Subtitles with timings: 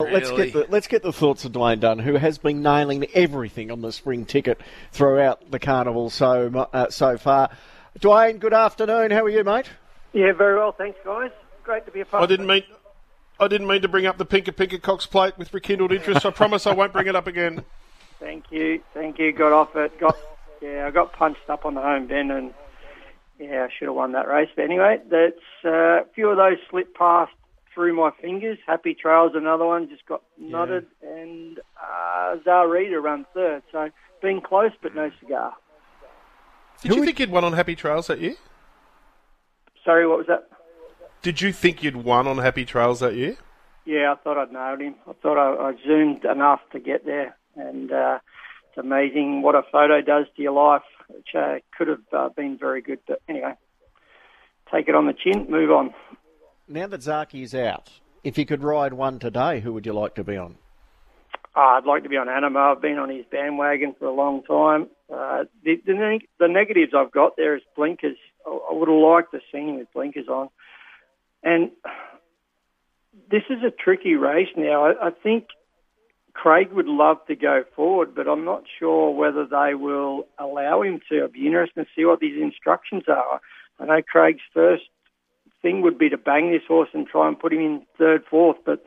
[0.00, 3.70] Let's get the let's get the thoughts of Dwayne Dunn, who has been nailing everything
[3.70, 7.50] on the spring ticket throughout the carnival so uh, so far.
[8.00, 9.12] Dwayne, good afternoon.
[9.12, 9.70] How are you, mate?
[10.12, 11.30] Yeah, very well, thanks, guys.
[11.62, 12.24] Great to be a part.
[12.24, 12.64] I didn't mean.
[13.38, 16.26] I didn't mean to bring up the Pinker Pinker Cox plate with rekindled interest.
[16.26, 17.64] I promise I won't bring it up again.
[18.18, 19.32] Thank you, thank you.
[19.32, 20.00] Got off it.
[20.00, 20.16] Got
[20.60, 22.52] yeah, I got punched up on the home bend, and
[23.38, 24.48] yeah, I should have won that race.
[24.56, 27.32] But anyway, that's uh, a few of those slipped past
[27.74, 28.58] through my fingers.
[28.66, 33.62] Happy Trails, another one, just got knotted, and uh, Zarita run third.
[33.72, 33.90] So
[34.22, 35.54] been close, but no cigar.
[36.82, 38.36] Did you think you'd won on Happy Trails that year?
[39.84, 40.48] Sorry, what was that?
[41.22, 43.36] Did you think you'd won on Happy Trails that year?
[43.84, 44.94] Yeah, I thought I'd nailed him.
[45.06, 48.18] I thought I, I zoomed enough to get there, and uh,
[48.68, 52.56] it's amazing what a photo does to your life, which uh, could have uh, been
[52.58, 53.00] very good.
[53.06, 53.54] But anyway,
[54.72, 55.92] take it on the chin, move on.
[56.66, 57.90] Now that Zaaki is out,
[58.22, 60.56] if you could ride one today, who would you like to be on?
[61.54, 62.74] Uh, I'd like to be on Anamoe.
[62.74, 64.88] I've been on his bandwagon for a long time.
[65.12, 68.16] Uh, the, the, the negatives I've got there is blinkers.
[68.46, 70.48] I, I would have liked to see him with blinkers on.
[71.42, 71.70] And
[73.30, 74.86] this is a tricky race now.
[74.86, 75.48] I, I think
[76.32, 81.00] Craig would love to go forward, but I'm not sure whether they will allow him
[81.10, 81.24] to.
[81.24, 83.40] I'd be interested to see what these instructions are.
[83.78, 84.84] I know Craig's first
[85.64, 88.58] thing would be to bang this horse and try and put him in third, fourth,
[88.66, 88.84] but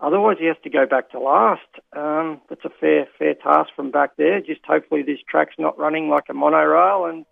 [0.00, 1.68] otherwise he has to go back to last.
[1.94, 4.40] Um, that's a fair, fair task from back there.
[4.40, 7.26] Just hopefully this track's not running like a monorail and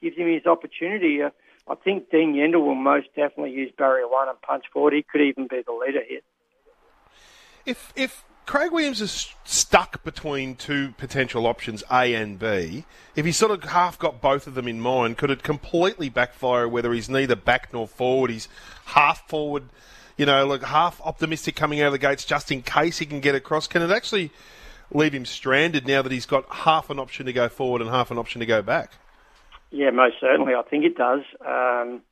[0.00, 1.22] gives him his opportunity.
[1.22, 1.30] Uh,
[1.68, 4.92] I think Dean Yendall will most definitely use barrier one and punch forward.
[4.92, 6.20] He could even be the leader here.
[7.64, 12.84] If if Craig Williams is stuck between two potential options, A and B,
[13.16, 16.68] if he sort of half got both of them in mind, could it completely backfire
[16.68, 18.48] whether he's neither back nor forward, he's
[18.84, 19.64] half forward,
[20.16, 23.18] you know, like half optimistic coming out of the gates just in case he can
[23.18, 23.66] get across?
[23.66, 24.30] Can it actually
[24.92, 28.12] leave him stranded now that he's got half an option to go forward and half
[28.12, 28.92] an option to go back?
[29.72, 30.54] Yeah, most certainly.
[30.54, 31.22] I think it does.
[31.44, 32.02] Um,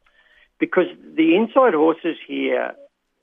[0.58, 2.72] because the inside horses here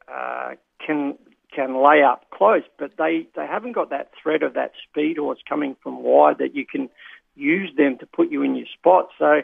[0.08, 0.52] uh,
[0.86, 1.18] can
[1.54, 5.40] can lay up close, but they, they haven't got that threat of that speed horse
[5.48, 6.90] coming from wide that you can
[7.36, 9.10] use them to put you in your spot.
[9.20, 9.42] So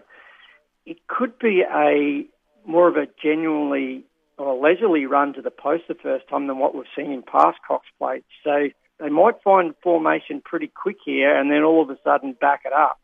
[0.86, 2.26] it could be a
[2.70, 4.06] more of a genuinely
[4.38, 7.58] or leisurely run to the post the first time than what we've seen in past
[7.68, 8.28] Cox plates.
[8.44, 8.70] So
[9.00, 12.74] they might find formation pretty quick here and then all of a sudden back it
[12.74, 13.00] up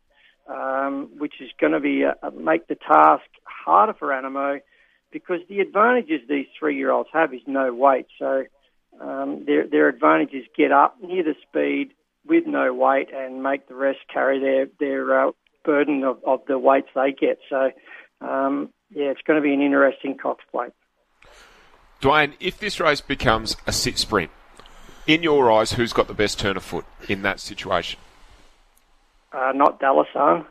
[0.47, 4.59] um, which is going to be a, a make the task harder for Anamoe
[5.11, 8.07] because the advantages these three-year-olds have is no weight.
[8.19, 8.43] So
[9.01, 11.93] um, their their advantages get up near the speed
[12.25, 15.31] with no weight and make the rest carry their their uh,
[15.63, 17.39] burden of, of the weights they get.
[17.49, 17.71] So
[18.21, 20.71] um, yeah, it's going to be an interesting Cox plate.
[22.01, 24.31] Dwayne, if this race becomes a sit sprint,
[25.07, 27.99] in your eyes, who's got the best turn of foot in that situation?
[29.31, 30.45] Uh, not Dalasan.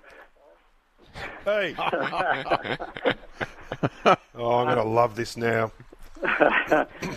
[1.44, 1.74] Hey.
[4.34, 5.72] oh, I'm going to love this now.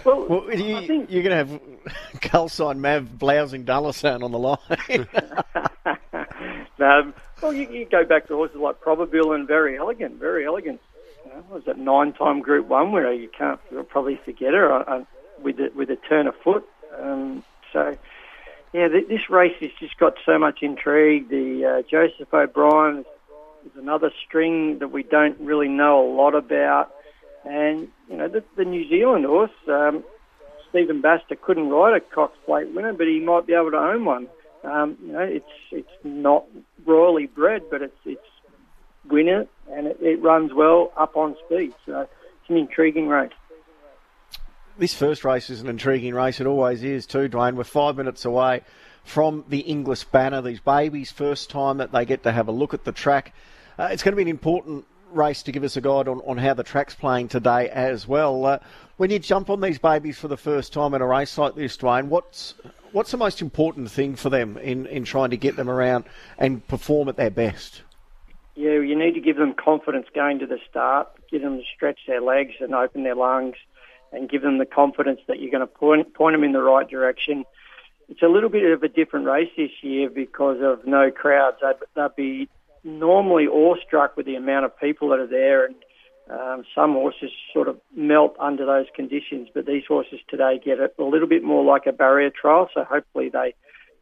[0.03, 4.39] Well, Well, you, I think you're going to have Calcine Mav blousing Dalasan on the
[4.39, 5.07] line.
[6.85, 10.19] Um, well, you, you go back to horses like Probabeel and Verry Elleegant.
[10.19, 10.79] Verry Elleegant
[11.25, 13.11] you know, was that nine-time Group One winner.
[13.11, 15.03] You can't you'll probably forget her uh, uh,
[15.41, 16.67] with the, with a turn of foot.
[16.99, 17.43] Um,
[17.73, 17.97] so,
[18.73, 21.29] yeah, th- this race has just got so much intrigue.
[21.29, 23.05] The uh, Joseph O'Brien
[23.65, 26.93] is another string that we don't really know a lot about,
[27.45, 29.51] and you know the, the New Zealand horse.
[29.67, 30.03] Um,
[30.69, 34.03] Stephen Baster couldn't ride a Cox Plate winner, but he might be able to own
[34.03, 34.27] one.
[34.63, 36.45] Um, you know, it's it's not
[36.85, 38.21] royally bred, but it's it's
[39.09, 41.73] winner and it, it runs well up on speed.
[41.85, 43.31] So it's an intriguing race.
[44.77, 46.39] this first race is an intriguing race.
[46.39, 47.55] It always is too, Dwayne.
[47.55, 48.61] We're five minutes away
[49.03, 50.41] from the English banner.
[50.41, 53.33] These babies, first time that they get to have a look at the track.
[53.77, 54.85] Uh, it's going to be an important
[55.15, 58.45] race to give us a guide on, on how the track's playing today as well.
[58.45, 58.59] Uh,
[58.97, 61.77] when you jump on these babies for the first time in a race like this,
[61.77, 62.53] Dwayne, what's
[62.91, 66.05] what's the most important thing for them in, in trying to get them around
[66.37, 67.81] and perform at their best?
[68.55, 71.99] Yeah, you need to give them confidence going to the start, give them to stretch
[72.07, 73.57] their legs and open their lungs,
[74.13, 76.89] and give them the confidence that you're going to point, point them in the right
[76.89, 77.43] direction.
[78.07, 81.57] It's a little bit of a different race this year because of no crowds.
[81.61, 82.49] They'd, they'd be
[82.85, 85.75] normally awestruck with the amount of people that are there, and
[86.29, 89.49] um, some horses sort of melt under those conditions.
[89.53, 92.83] But these horses today get it a little bit more like a barrier trial, so
[92.83, 93.53] hopefully they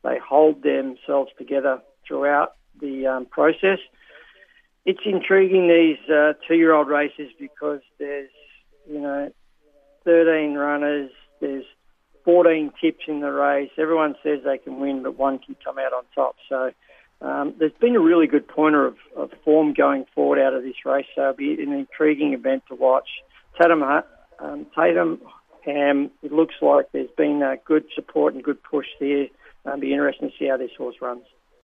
[0.04, 3.80] they hold themselves together throughout the um, process
[4.86, 8.30] it's intriguing these uh, two-year-old races because there's
[8.90, 9.32] you know
[10.04, 11.66] 13 runners, there's
[12.26, 13.72] 14 tips in the race.
[13.78, 16.36] Everyone says they can win, but one can come out on top.
[16.50, 16.72] So
[17.22, 20.86] um, there's been a really good pointer of, of, form going forward out of this
[20.86, 21.06] race.
[21.16, 23.08] So it'll be an intriguing event to watch.
[23.60, 25.22] Tatum, um, Tatum
[25.66, 29.28] Ham, it looks like there's been uh, good support and good push there.
[29.66, 31.24] It'll be interesting to see how this horse runs.